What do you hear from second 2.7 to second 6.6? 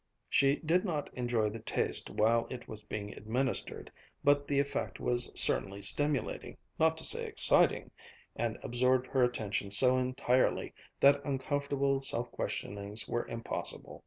being administered, but the effect was certainly stimulating,